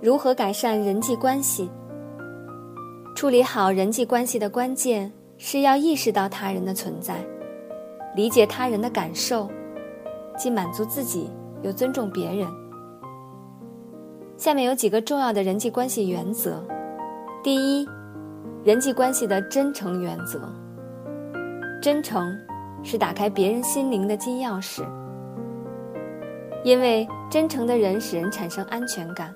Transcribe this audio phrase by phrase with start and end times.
[0.00, 1.68] 如何改善人际关系？
[3.16, 7.16] 处理好人际关系的关键是要意识到他人的存在，
[8.14, 9.50] 理解他人的感受，
[10.36, 11.28] 既满足自己
[11.62, 12.46] 又尊重别人。
[14.36, 16.62] 下面有几个重要的人际关系原则：
[17.42, 17.88] 第一，
[18.62, 20.40] 人际关系的真诚原则。
[21.82, 22.32] 真诚
[22.84, 24.84] 是打开别人心灵的金钥匙，
[26.62, 29.34] 因为真诚的人使人产生安全感。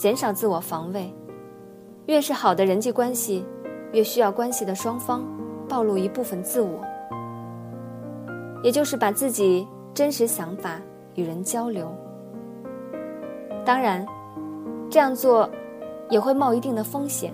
[0.00, 1.12] 减少自我防卫，
[2.06, 3.44] 越是好的人际关系，
[3.92, 5.22] 越需要关系的双方
[5.68, 6.82] 暴露一部分自我，
[8.62, 10.80] 也就是把自己真实想法
[11.16, 11.94] 与人交流。
[13.62, 14.06] 当然，
[14.88, 15.46] 这样做
[16.08, 17.30] 也会冒一定的风险，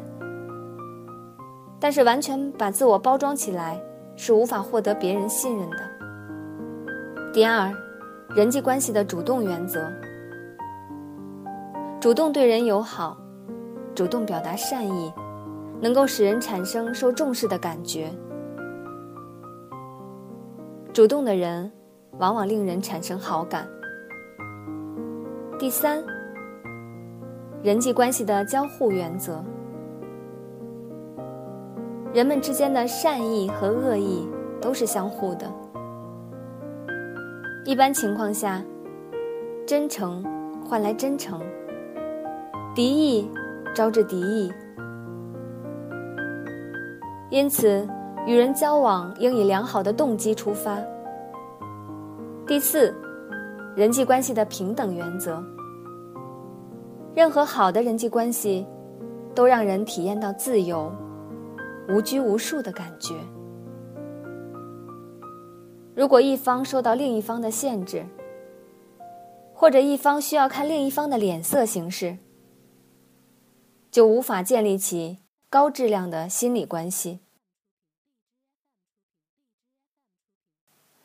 [1.78, 3.80] 但是完全把自我包装起来
[4.16, 5.76] 是无法获得别人信任的。
[7.32, 7.72] 第二，
[8.34, 9.88] 人际关系的主动原则。
[12.06, 13.16] 主动对人友好，
[13.92, 15.12] 主动表达善意，
[15.80, 18.08] 能够使人产生受重视的感觉。
[20.92, 21.68] 主动的人，
[22.20, 23.68] 往往令人产生好感。
[25.58, 26.00] 第三，
[27.60, 29.42] 人际关系的交互原则。
[32.14, 34.28] 人们之间的善意和恶意
[34.60, 35.52] 都是相互的。
[37.64, 38.62] 一般情况下，
[39.66, 40.24] 真诚
[40.64, 41.42] 换来真诚。
[42.76, 43.26] 敌意
[43.74, 44.52] 招致敌意，
[47.30, 47.88] 因此
[48.26, 50.78] 与人交往应以良好的动机出发。
[52.46, 52.94] 第四，
[53.74, 55.42] 人际关系的平等原则。
[57.14, 58.66] 任何好的人际关系，
[59.34, 60.92] 都让人体验到自由、
[61.88, 63.14] 无拘无束的感觉。
[65.94, 68.04] 如果一方受到另一方的限制，
[69.54, 72.18] 或者一方需要看另一方的脸色行事，
[73.96, 77.20] 就无法建立起高质量的心理关系。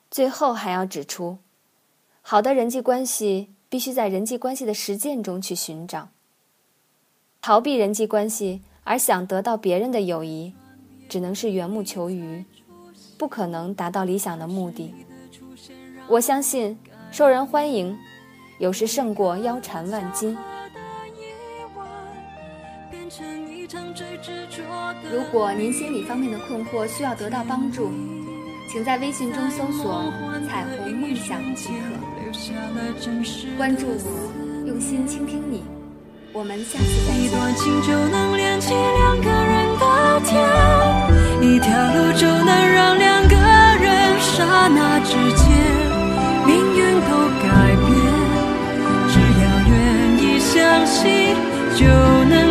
[0.09, 1.37] 最后还要指出，
[2.21, 6.09] 好的人际关系必须在人际关系的实践中去寻找。
[7.39, 10.53] 逃避人际关系而想得到别人的友谊，
[11.07, 12.43] 只能是缘木求鱼，
[13.17, 14.93] 不可能达到理想的目的。
[16.09, 16.77] 我相信，
[17.09, 17.97] 受人欢迎，
[18.59, 20.37] 有时胜过腰缠万金。
[25.11, 27.89] 如果您心理方面的困惑需要得到帮助，
[28.69, 30.11] 请在微信中搜索
[30.49, 32.01] “彩虹梦想”即可。
[33.57, 35.63] 关注我，用心倾听你。
[36.33, 37.23] 我们下次再见。
[37.23, 40.31] 一段情就能连起两个人的天，
[41.41, 45.47] 一条路就能让两个人刹那之间
[46.45, 47.11] 命运都
[47.43, 47.47] 改
[47.87, 47.89] 变。
[49.07, 49.71] 只要愿
[50.23, 51.35] 意相信，
[51.75, 51.85] 就
[52.29, 52.50] 能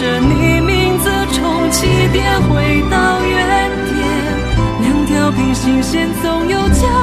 [0.00, 1.60] 着你名字重。
[1.70, 3.98] 起点回到原点，
[4.82, 6.99] 两条平行线总有交。